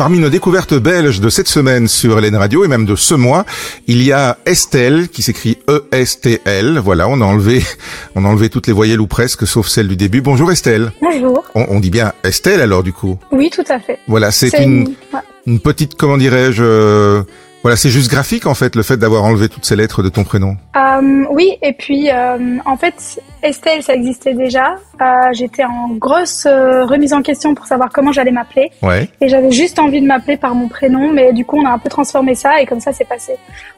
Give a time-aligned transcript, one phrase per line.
[0.00, 3.44] parmi nos découvertes belges de cette semaine sur Hélène Radio et même de ce mois,
[3.86, 6.78] il y a Estelle qui s'écrit E-S-T-L.
[6.82, 7.62] Voilà, on a enlevé,
[8.14, 10.22] on a enlevé toutes les voyelles ou presque, sauf celle du début.
[10.22, 10.90] Bonjour Estelle.
[11.02, 11.44] Bonjour.
[11.54, 13.18] On, on dit bien Estelle alors du coup.
[13.30, 13.98] Oui, tout à fait.
[14.08, 15.20] Voilà, c'est une, une- ouais.
[15.46, 17.22] une petite, comment dirais-je, euh,
[17.62, 20.24] voilà, c'est juste graphique en fait le fait d'avoir enlevé toutes ces lettres de ton
[20.24, 20.56] prénom.
[20.76, 24.76] Euh, oui, et puis euh, en fait, Estelle, ça existait déjà.
[25.00, 28.70] Euh, J'étais en grosse euh, remise en question pour savoir comment j'allais m'appeler.
[28.82, 29.08] Ouais.
[29.20, 31.78] Et j'avais juste envie de m'appeler par mon prénom, mais du coup, on a un
[31.78, 33.32] peu transformé ça et comme ça, c'est passé.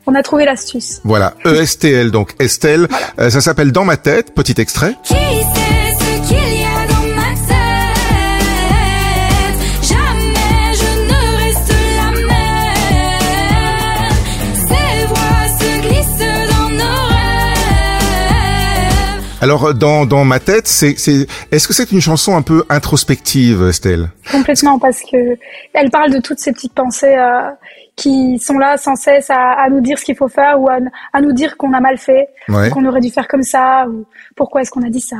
[0.06, 1.00] On a trouvé l'astuce.
[1.04, 2.88] Voilà, E-S-T-L, donc Estelle.
[3.18, 4.94] Euh, ça s'appelle Dans ma tête, petit extrait.
[5.02, 5.14] Qui
[19.42, 22.64] Alors euh, dans dans ma tête, c'est c'est est-ce que c'est une chanson un peu
[22.68, 24.08] introspective, Estelle?
[24.30, 25.36] Complètement, parce que
[25.74, 27.50] elle parle de toutes ces petites pensées euh,
[27.96, 30.78] qui sont là sans cesse à, à nous dire ce qu'il faut faire ou à,
[31.12, 32.70] à nous dire qu'on a mal fait, Ouais.
[32.70, 35.16] qu'on aurait dû faire comme ça, ou pourquoi est-ce qu'on a dit ça.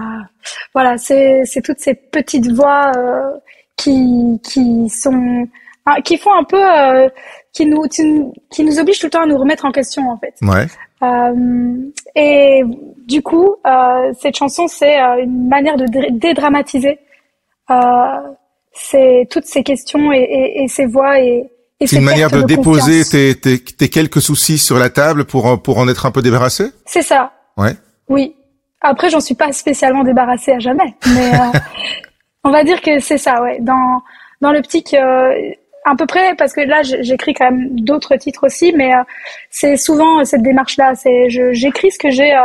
[0.74, 3.30] Voilà, c'est c'est toutes ces petites voix euh,
[3.76, 5.46] qui qui sont
[6.04, 7.08] qui font un peu euh,
[7.52, 10.34] qui nous qui nous obligent tout le temps à nous remettre en question en fait.
[10.42, 10.66] Ouais.
[11.02, 12.62] Euh, et
[13.06, 16.98] du coup, euh, cette chanson, c'est euh, une manière de dé- dédramatiser
[17.70, 21.44] euh, toutes ces questions et, et, et ces voix et,
[21.80, 25.46] C'est ces une manière de, déposer tes, tes, tes quelques soucis sur la table pour
[25.46, 26.66] en- pour en être un peu débarrassé?
[26.86, 27.32] C'est ça.
[27.56, 27.72] Ouais.
[28.08, 28.34] Oui.
[28.80, 31.58] Après, j'en suis pas spécialement débarrassée à jamais, mais euh,
[32.44, 33.58] on va dire que c'est ça, ouais.
[33.60, 34.00] Dans
[34.40, 35.32] dans l'optique euh,
[35.84, 38.98] à peu près, parce que là, j'écris quand même d'autres titres aussi, mais euh,
[39.50, 40.94] c'est souvent euh, cette démarche-là.
[40.94, 42.38] C'est j'écris ce que j'ai euh,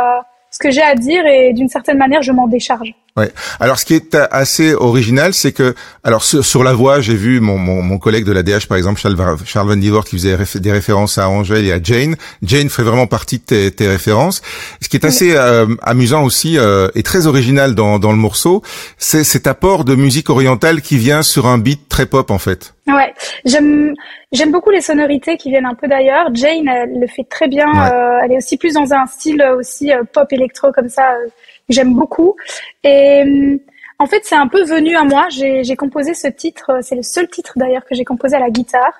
[0.50, 2.94] ce que j'ai à dire et d'une certaine manière, je m'en décharge.
[3.18, 3.30] Ouais.
[3.60, 7.14] Alors, ce qui est a- assez original, c'est que, alors sur, sur la voix, j'ai
[7.16, 10.16] vu mon, mon, mon collègue de la DH, par exemple, Charles, Charles Van Divort, qui
[10.16, 12.16] faisait réf- des références à Angèle et à Jane.
[12.42, 14.40] Jane fait vraiment partie de tes, tes références.
[14.80, 18.62] Ce qui est assez euh, amusant aussi euh, et très original dans, dans le morceau,
[18.96, 22.74] c'est cet apport de musique orientale qui vient sur un beat très pop en fait.
[22.88, 23.12] Ouais,
[23.44, 23.94] j'aime
[24.32, 26.28] j'aime beaucoup les sonorités qui viennent un peu d'ailleurs.
[26.34, 27.66] Jane, elle le fait très bien.
[27.72, 27.92] Ouais.
[27.92, 31.12] euh, elle est aussi plus dans un style euh, aussi euh, pop électro comme ça.
[31.12, 31.28] euh,
[31.68, 32.34] j'aime beaucoup.
[32.84, 33.58] Et
[33.98, 35.26] en fait, c'est un peu venu à moi.
[35.30, 36.78] J'ai j'ai composé ce titre.
[36.82, 38.94] C'est le seul titre d'ailleurs que j'ai composé à la guitare.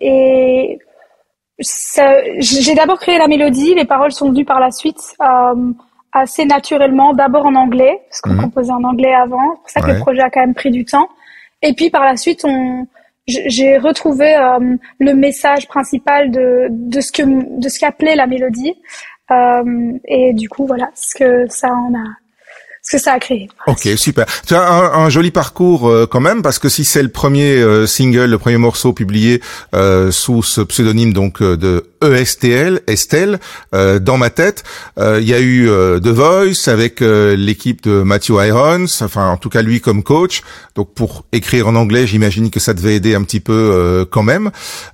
[0.00, 0.78] Et
[1.58, 3.74] j'ai d'abord créé la mélodie.
[3.74, 5.00] Les paroles sont venues par la suite.
[6.12, 8.40] assez naturellement, d'abord en anglais, parce qu'on Mhm.
[8.42, 9.92] composait en anglais avant, c'est pour ça que Ouais.
[9.94, 11.08] le projet a quand même pris du temps.
[11.62, 12.86] Et puis par la suite, on,
[13.26, 18.74] j'ai retrouvé euh, le message principal de, de ce que de ce qu'appelait la mélodie.
[19.30, 22.04] Euh, et du coup, voilà ce que ça en a,
[22.82, 23.48] ce que ça a créé.
[23.66, 24.26] Ok, super.
[24.46, 27.56] Tu as un, un joli parcours euh, quand même, parce que si c'est le premier
[27.56, 29.42] euh, single, le premier morceau publié
[29.74, 33.38] euh, sous ce pseudonyme donc euh, de ESTL, Estelle,
[33.74, 34.64] euh, dans ma tête,
[34.98, 39.28] euh, il y a eu euh, The Voice avec euh, l'équipe de Matthew Irons, enfin
[39.28, 40.42] en tout cas lui comme coach.
[40.74, 44.22] Donc pour écrire en anglais, j'imagine que ça devait aider un petit peu euh, quand
[44.22, 44.50] même.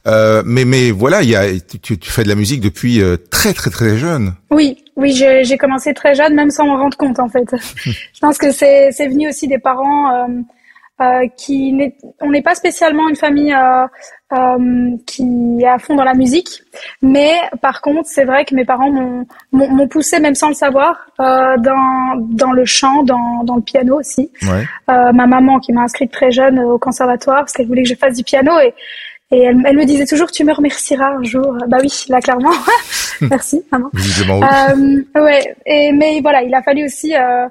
[0.09, 1.47] Euh, mais mais voilà, il y a
[1.81, 4.35] tu, tu fais de la musique depuis euh, très très très jeune.
[4.51, 7.45] Oui, oui, j'ai commencé très jeune, même sans m'en rendre compte en fait.
[7.85, 10.27] Je pense que c'est c'est venu aussi des parents euh,
[11.03, 13.87] euh, qui on n'est pas spécialement une famille euh,
[14.33, 16.63] euh, qui est à fond dans la musique,
[17.03, 20.55] mais par contre c'est vrai que mes parents m'ont m'ont m'ont poussé même sans le
[20.55, 24.31] savoir euh, dans dans le chant, dans dans le piano aussi.
[24.43, 24.65] Ouais.
[24.91, 27.95] Euh, ma maman qui m'a inscrite très jeune au conservatoire parce qu'elle voulait que je
[27.95, 28.73] fasse du piano et
[29.31, 31.57] et elle, elle me disait toujours tu me remercieras un jour.
[31.69, 32.53] Bah oui, là clairement.
[33.21, 33.91] Merci maman.
[33.95, 35.05] Visiblement oui.
[35.15, 37.49] Euh, ouais, et mais voilà, il a fallu aussi euh,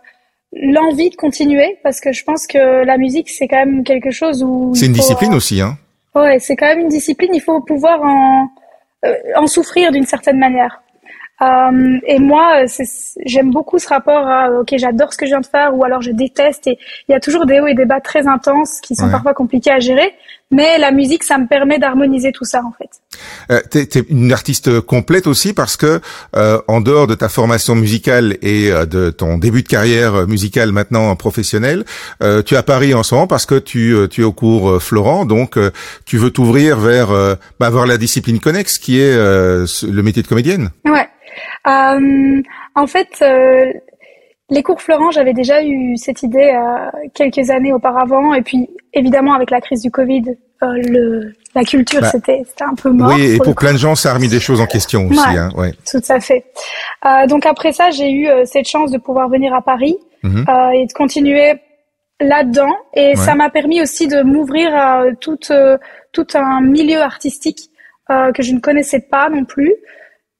[0.53, 4.43] l'envie de continuer parce que je pense que la musique c'est quand même quelque chose
[4.43, 5.77] où C'est une faut, discipline euh, aussi, hein.
[6.13, 7.31] Ouais, c'est quand même une discipline.
[7.33, 8.47] Il faut pouvoir en
[9.05, 10.81] euh, en souffrir d'une certaine manière.
[11.41, 12.83] Euh, et moi, euh,
[13.25, 16.01] j'aime beaucoup ce rapport à ok, j'adore ce que je viens de faire ou alors
[16.01, 16.67] je déteste.
[16.67, 19.11] Et il y a toujours des hauts et des bas très intenses qui sont Ouais.
[19.11, 20.13] parfois compliqués à gérer.
[20.51, 22.89] Mais la musique, ça me permet d'harmoniser tout ça en fait.
[23.51, 26.01] Euh, t'es, t'es une artiste complète aussi parce que
[26.35, 30.71] euh, en dehors de ta formation musicale et euh, de ton début de carrière musicale
[30.71, 31.85] maintenant professionnelle,
[32.23, 34.31] euh, tu es à Paris en ce moment parce que tu, euh, tu es au
[34.31, 35.57] cours Florent, donc
[36.05, 37.09] tu veux t'ouvrir vers,
[37.59, 40.69] bah, la discipline connexe qui est le métier de comédienne.
[40.85, 41.07] Ouais.
[41.65, 43.23] En fait,
[44.49, 46.53] les cours Florent, j'avais déjà eu cette idée
[47.13, 50.23] quelques années auparavant, et puis évidemment avec la crise du Covid,
[50.61, 53.13] le, la culture Bah, c'était c'était un peu mort.
[53.15, 55.19] oui, et pour plein de gens, ça a remis des choses en question aussi.
[55.19, 55.37] Ouais.
[55.37, 55.73] Hein, ouais.
[55.89, 56.45] Tout à fait.
[57.05, 60.69] Euh, donc après ça, j'ai eu euh, cette chance de pouvoir venir à Paris euh,
[60.71, 61.53] et de continuer
[62.19, 65.77] là-dedans et ça m'a permis aussi de m'ouvrir à tout, euh,
[66.13, 67.69] tout un milieu artistique
[68.09, 69.73] euh, que je ne connaissais pas non plus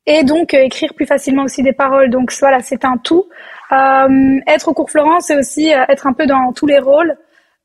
[0.08, 2.10] et donc euh, écrire plus facilement aussi des paroles.
[2.10, 3.26] Donc voilà, c'est un tout.
[3.72, 7.16] Euh, être au cours Florent, c'est aussi être un peu dans tous les rôles.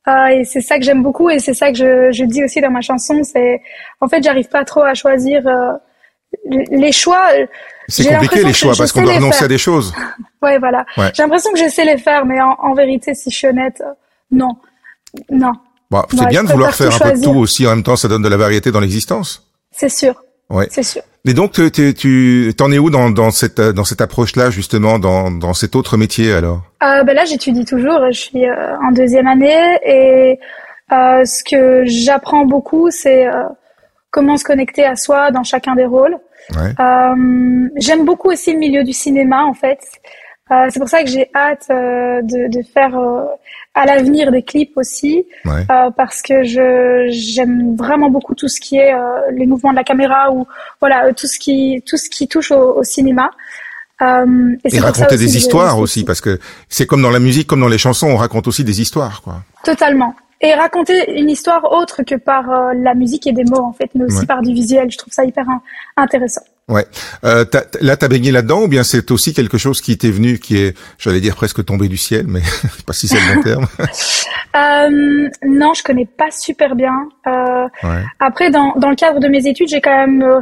[0.07, 2.71] Et c'est ça que j'aime beaucoup et c'est ça que je, je, dis aussi dans
[2.71, 3.21] ma chanson.
[3.23, 3.61] C'est
[3.99, 5.43] en fait, j'arrive pas trop à choisir
[6.49, 7.27] les choix.
[7.87, 9.93] C'est compliqué les choix parce qu'on doit renoncer à des choses.
[10.41, 10.85] ouais, voilà.
[10.97, 13.81] J'ai l'impression que je sais les faire, mais en, en vérité, si je suis honnête,
[14.31, 14.55] non.
[15.29, 15.53] Non.
[15.89, 17.67] Bon, c'est bien de vouloir faire un peu de tout aussi.
[17.67, 19.45] En même temps, ça donne de la variété dans l'existence.
[19.71, 20.23] C'est sûr.
[20.51, 20.67] Ouais.
[20.69, 21.01] C'est sûr.
[21.25, 25.29] Et donc, tu, tu t'en es où dans, dans cette dans cette approche-là justement, dans
[25.29, 26.61] dans cet autre métier alors?
[26.83, 27.99] Euh, ben là, j'étudie toujours.
[28.11, 30.39] Je suis euh, en deuxième année et
[30.91, 33.43] euh, ce que j'apprends beaucoup, c'est euh,
[34.09, 36.17] comment se connecter à soi dans chacun des rôles.
[36.55, 36.73] Ouais.
[36.79, 39.79] Euh, j'aime beaucoup aussi le milieu du cinéma en fait.
[40.51, 43.23] Euh, c'est pour ça que j'ai hâte euh, de, de, faire euh,
[43.73, 45.65] à l'avenir des clips aussi, ouais.
[45.95, 48.93] parce que je j'aime vraiment beaucoup tout ce qui est
[49.31, 50.45] les mouvements de la caméra ou
[50.81, 53.31] voilà tout ce qui tout ce qui touche au, au cinéma.
[54.01, 56.39] Euh, et, et raconter des histoires aussi, parce que
[56.69, 59.43] c'est comme dans la musique, comme dans les chansons, on raconte aussi des histoires, quoi.
[59.63, 60.15] Totalement.
[60.41, 63.91] Et raconter une histoire autre que par euh, la musique et des mots, en fait,
[63.93, 64.25] mais aussi ouais.
[64.25, 64.89] par du visuel.
[64.89, 65.45] Je trouve ça hyper
[65.97, 66.41] intéressant.
[66.67, 66.85] Ouais.
[67.25, 70.39] Euh, as, là, t'as baigné là-dedans, ou bien c'est aussi quelque chose qui t'est venu,
[70.39, 73.35] qui est, j'allais dire presque tombé du ciel, mais je sais pas si c'est le
[73.35, 73.67] bon terme.
[74.55, 77.09] euh, non, je connais pas super bien.
[77.27, 78.03] Euh, ouais.
[78.19, 80.41] Après, dans, dans le cadre de mes études, j'ai quand même euh,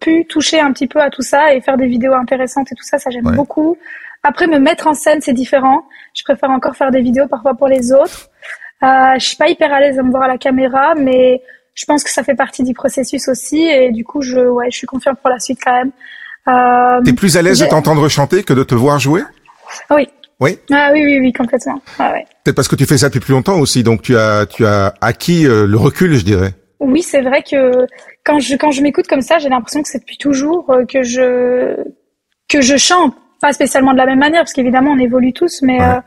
[0.00, 2.84] pu toucher un petit peu à tout ça et faire des vidéos intéressantes et tout
[2.84, 2.98] ça.
[2.98, 3.36] Ça, j'aime ouais.
[3.36, 3.76] beaucoup.
[4.24, 5.86] Après, me mettre en scène, c'est différent.
[6.14, 8.30] Je préfère encore faire des vidéos parfois pour les autres.
[8.82, 11.42] Euh, je suis pas hyper à l'aise à me voir à la caméra, mais
[11.78, 14.78] je pense que ça fait partie du processus aussi, et du coup, je, ouais, je
[14.78, 15.92] suis confiante pour la suite quand même.
[16.48, 19.22] Euh, T'es plus à l'aise de t'entendre chanter que de te voir jouer?
[19.90, 20.08] Oui.
[20.40, 20.58] Oui?
[20.72, 21.80] Ah oui, oui, oui, complètement.
[22.00, 22.26] Ah, ouais.
[22.42, 24.94] Peut-être parce que tu fais ça depuis plus longtemps aussi, donc tu as, tu as
[25.00, 26.54] acquis euh, le recul, je dirais.
[26.80, 27.86] Oui, c'est vrai que
[28.24, 31.02] quand je quand je m'écoute comme ça, j'ai l'impression que c'est depuis toujours euh, que
[31.02, 31.76] je
[32.48, 35.80] que je chante, pas spécialement de la même manière, parce qu'évidemment on évolue tous, mais
[35.80, 35.86] ouais.
[35.86, 36.00] euh,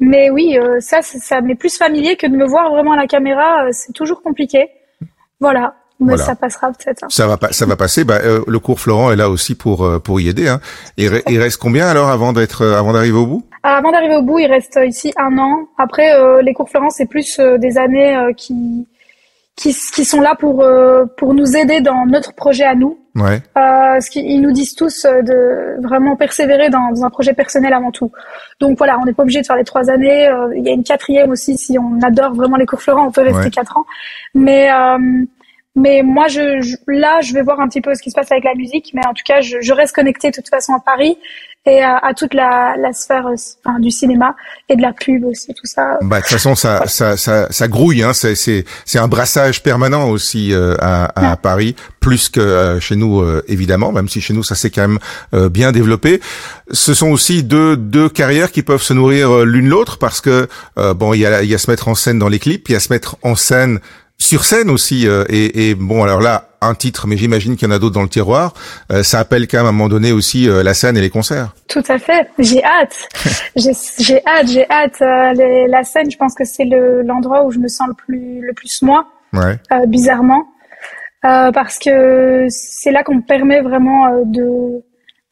[0.00, 3.06] mais oui, euh, ça, ça m'est plus familier que de me voir vraiment à la
[3.06, 3.64] caméra.
[3.64, 4.68] Euh, c'est toujours compliqué.
[5.40, 5.74] Voilà.
[6.00, 6.24] Mais voilà.
[6.24, 7.04] ça passera peut-être.
[7.04, 7.08] Hein.
[7.10, 8.04] Ça va pas, ça va passer.
[8.04, 10.48] Bah, euh, le cours Florent est là aussi pour euh, pour y aider.
[10.48, 10.60] Hein.
[10.96, 13.44] Il, il reste combien alors avant d'être avant d'arriver au bout?
[13.64, 15.66] Avant d'arriver au bout, il reste ici un an.
[15.76, 18.86] Après, euh, les cours Florent, c'est plus des années qui
[19.58, 20.64] qui, qui sont là pour
[21.16, 22.98] pour nous aider dans notre projet à nous.
[23.18, 23.42] Ouais.
[23.56, 27.90] Euh, ce qu'ils nous disent tous de vraiment persévérer dans, dans, un projet personnel avant
[27.90, 28.12] tout.
[28.60, 30.28] Donc voilà, on n'est pas obligé de faire les trois années.
[30.28, 33.10] Euh, il y a une quatrième aussi, si on adore vraiment les cours Florent, on
[33.10, 33.50] peut rester ouais.
[33.50, 33.86] quatre ans.
[34.34, 35.24] Mais euh,
[35.78, 38.30] mais moi, je, je, là, je vais voir un petit peu ce qui se passe
[38.32, 38.90] avec la musique.
[38.94, 41.16] Mais en tout cas, je, je reste connectée de toute façon à Paris
[41.66, 44.34] et à, à toute la, la sphère enfin, du cinéma
[44.70, 45.98] et de la pub aussi, tout ça.
[46.02, 48.02] Bah, de toute façon, ça, ça, ça, ça grouille.
[48.02, 48.14] Hein.
[48.14, 51.36] C'est, c'est, c'est un brassage permanent aussi euh, à.
[51.42, 54.82] Paris, plus que euh, chez nous, euh, évidemment, même si chez nous, ça s'est quand
[54.88, 54.98] même
[55.34, 56.20] euh, bien développé.
[56.70, 60.48] Ce sont aussi deux, deux carrières qui peuvent se nourrir euh, l'une l'autre parce que,
[60.78, 62.72] euh, bon, il y a, y a se mettre en scène dans les clips, il
[62.72, 63.78] y a se mettre en scène
[64.20, 67.70] sur scène aussi euh, et, et, bon alors là un titre mais j'imagine qu'il y
[67.70, 68.52] en a d'autres dans le tiroir.
[68.90, 71.08] Euh, ça appelle quand même à un moment donné aussi euh, la scène et les
[71.10, 71.54] concerts.
[71.68, 72.28] Tout à fait.
[72.38, 73.08] J'ai hâte.
[73.56, 75.00] J'ai hâte j'ai hâte
[75.36, 76.10] les, la scène.
[76.10, 79.06] Je pense que c'est le l'endroit où je me sens le plus le plus moi
[79.32, 79.56] ouais.
[79.86, 80.44] bizarrement.
[81.22, 84.82] Parce que c'est là qu'on me permet vraiment de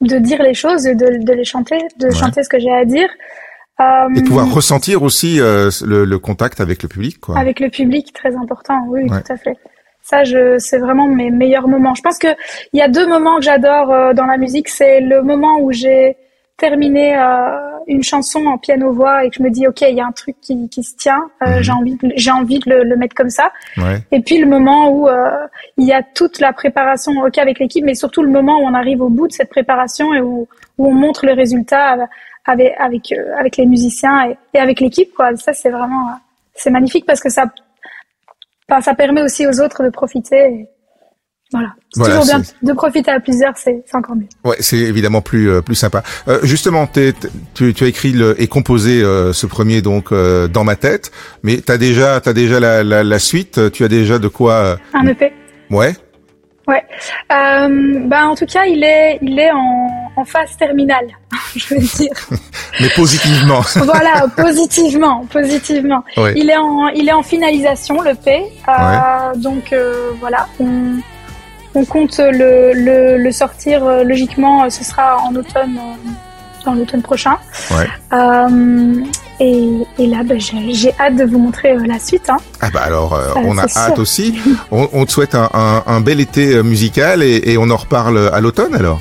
[0.00, 2.14] de dire les choses de, de les chanter de ouais.
[2.14, 3.08] chanter ce que j'ai à dire.
[3.08, 3.45] euh,
[3.78, 7.38] et pouvoir ressentir aussi euh, le, le, contact avec le public, quoi.
[7.38, 9.20] Avec le public, très important, oui, ouais.
[9.20, 9.56] tout à fait.
[10.02, 11.94] Ça, je, c'est vraiment mes meilleurs moments.
[11.94, 12.28] Je pense que
[12.72, 14.68] il y a deux moments que j'adore euh, dans la musique.
[14.68, 16.16] C'est le moment où j'ai
[16.56, 20.06] terminé euh, une chanson en piano-voix et que je me dis, ok, il y a
[20.06, 21.28] un truc qui, qui se tient.
[21.42, 21.62] Mm-hmm.
[21.62, 23.52] J'ai envie, de, j'ai envie de le, le, mettre comme ça.
[23.76, 24.00] Ouais.
[24.10, 25.08] Et puis le moment où
[25.76, 28.74] il y a toute la préparation, ok, avec l'équipe, mais surtout le moment où on
[28.74, 32.08] arrive au bout de cette préparation et où, où on montre le résultat
[32.46, 35.36] avec avec euh, avec les musiciens et, et avec l'équipe quoi.
[35.36, 36.10] Ça c'est vraiment
[36.54, 37.46] c'est magnifique parce que ça
[38.68, 40.68] enfin, ça permet aussi aux autres de profiter et,
[41.52, 41.68] voilà.
[41.94, 44.26] C'est voilà, toujours bien de profiter à plusieurs c'est encore mieux.
[44.44, 46.02] Ouais c'est évidemment plus euh, plus sympa.
[46.26, 50.64] Euh, justement tu, tu as écrit le, et composé euh, ce premier donc euh, dans
[50.64, 51.12] ma tête
[51.44, 54.76] mais t'as déjà t'as déjà la, la, la, suite tu as déjà de quoi euh,
[54.92, 55.32] un EP
[55.70, 55.94] ouais.
[56.66, 56.82] Ouais.
[57.32, 61.06] Euh, bah en tout cas, il est, il est en, en phase terminale,
[61.56, 62.10] je veux dire.
[62.80, 63.60] Mais positivement.
[63.84, 66.02] voilà, positivement, positivement.
[66.34, 68.42] Il est en, il est en finalisation, le P.
[68.68, 69.34] Euh.
[69.36, 70.98] Donc euh, voilà, on,
[71.74, 74.68] on compte le, le, le sortir euh, logiquement.
[74.70, 75.78] Ce sera en automne,
[76.64, 77.36] dans l'automne prochain.
[79.38, 79.68] Et,
[79.98, 82.30] et là, ben, j'ai hâte de vous montrer euh, la suite.
[82.30, 82.38] Hein.
[82.62, 83.98] Ah bah alors, euh, on a hâte sûr.
[83.98, 84.34] aussi.
[84.70, 88.30] On, on te souhaite un, un- un bel été musical et, et on en reparle
[88.32, 88.98] à l'automne alors.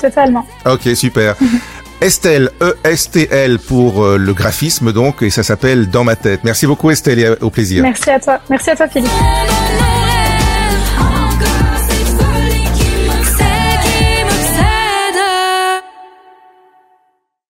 [0.00, 0.46] Totalement.
[0.66, 1.34] Ok, super.
[2.00, 6.40] Estelle, E-S-T-L pour euh, le graphisme donc, et ça s'appelle Dans ma tête.
[6.44, 7.82] Merci beaucoup Estelle et au plaisir.
[7.82, 8.38] Merci à toi.
[8.48, 9.10] Merci à toi, Philippe.